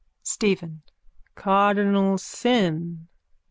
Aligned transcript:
STEPHEN: 0.23 0.81
Cardinal 1.35 2.17
sin. 2.17 3.07